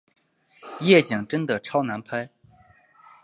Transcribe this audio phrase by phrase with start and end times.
[0.79, 2.31] 夜景真的超难拍